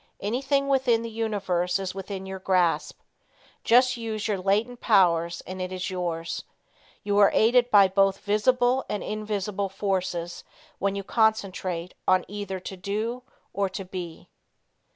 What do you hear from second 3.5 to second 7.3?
Just use your latent powers and it is yours. You are